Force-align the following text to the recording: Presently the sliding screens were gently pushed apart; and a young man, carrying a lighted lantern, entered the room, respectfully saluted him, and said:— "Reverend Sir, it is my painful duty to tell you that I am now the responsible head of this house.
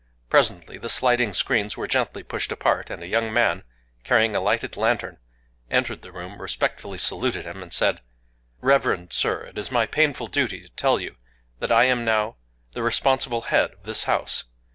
Presently 0.31 0.79
the 0.79 0.89
sliding 0.89 1.31
screens 1.31 1.77
were 1.77 1.85
gently 1.85 2.23
pushed 2.23 2.51
apart; 2.51 2.89
and 2.89 3.03
a 3.03 3.07
young 3.07 3.31
man, 3.31 3.63
carrying 4.03 4.35
a 4.35 4.39
lighted 4.41 4.75
lantern, 4.75 5.19
entered 5.69 6.01
the 6.01 6.11
room, 6.11 6.41
respectfully 6.41 6.97
saluted 6.97 7.45
him, 7.45 7.61
and 7.61 7.71
said:— 7.71 8.01
"Reverend 8.61 9.13
Sir, 9.13 9.43
it 9.43 9.59
is 9.59 9.69
my 9.71 9.85
painful 9.85 10.25
duty 10.25 10.59
to 10.61 10.69
tell 10.69 10.99
you 10.99 11.17
that 11.59 11.71
I 11.71 11.83
am 11.83 12.03
now 12.03 12.37
the 12.73 12.81
responsible 12.81 13.41
head 13.41 13.73
of 13.73 13.83
this 13.83 14.05
house. 14.05 14.45